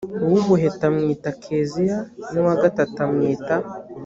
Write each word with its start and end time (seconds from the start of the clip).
uw 0.27 0.33
ubuheta 0.43 0.83
amwita 0.89 1.29
keziya 1.41 1.97
n 2.31 2.33
uwa 2.41 2.53
gatatu 2.63 2.97
amwita 3.05 3.55